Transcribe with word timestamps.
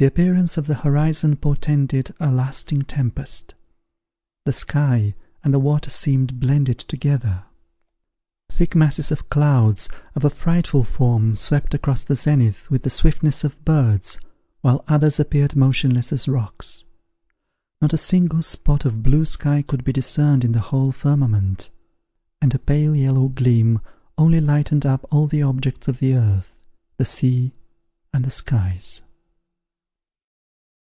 The 0.00 0.06
appearance 0.06 0.56
of 0.56 0.68
the 0.68 0.76
horizon 0.76 1.34
portended 1.38 2.14
a 2.20 2.30
lasting 2.30 2.82
tempest; 2.82 3.56
the 4.44 4.52
sky 4.52 5.16
and 5.42 5.52
the 5.52 5.58
water 5.58 5.90
seemed 5.90 6.38
blended 6.38 6.78
together. 6.78 7.42
Thick 8.48 8.76
masses 8.76 9.10
of 9.10 9.28
clouds, 9.28 9.88
of 10.14 10.24
a 10.24 10.30
frightful 10.30 10.84
form, 10.84 11.34
swept 11.34 11.74
across 11.74 12.04
the 12.04 12.14
zenith 12.14 12.70
with 12.70 12.84
the 12.84 12.90
swiftness 12.90 13.42
of 13.42 13.64
birds, 13.64 14.18
while 14.60 14.84
others 14.86 15.18
appeared 15.18 15.56
motionless 15.56 16.12
as 16.12 16.28
rocks. 16.28 16.84
Not 17.82 17.92
a 17.92 17.96
single 17.98 18.42
spot 18.42 18.84
of 18.84 19.02
blue 19.02 19.24
sky 19.24 19.62
could 19.62 19.82
be 19.82 19.92
discerned 19.92 20.44
in 20.44 20.52
the 20.52 20.60
whole 20.70 20.92
firmament; 20.92 21.70
and 22.40 22.54
a 22.54 22.60
pale 22.60 22.94
yellow 22.94 23.26
gleam 23.30 23.80
only 24.16 24.40
lightened 24.40 24.86
up 24.86 25.04
all 25.10 25.26
the 25.26 25.42
objects 25.42 25.88
of 25.88 25.98
the 25.98 26.14
earth, 26.14 26.56
the 26.98 27.04
sea, 27.04 27.50
and 28.14 28.24
the 28.24 28.30
skies. 28.30 29.02